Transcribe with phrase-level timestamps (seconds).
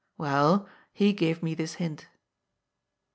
[0.17, 2.07] Well, he gave me this hint."